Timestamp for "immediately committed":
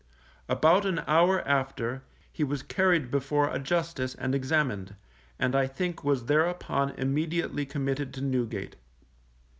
6.97-8.11